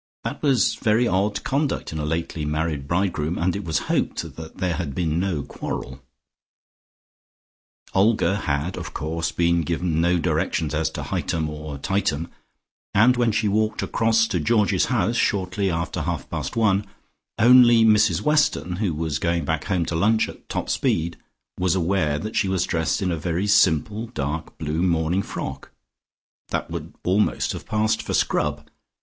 [0.23, 4.57] That was very odd conduct in a lately married bridegroom, and it was hoped that
[4.57, 6.01] there had been no quarrel.
[7.93, 12.31] Olga had, of course, been given no directions as to Hightum or Tightum,
[12.95, 16.87] and when she walked across to Georgie's house shortly after half past one
[17.37, 21.15] only Mrs Weston who was going back home to lunch at top speed
[21.59, 25.69] was aware that she was dressed in a very simple dark blue morning frock,
[26.49, 28.67] that would almost have passed for Scrub.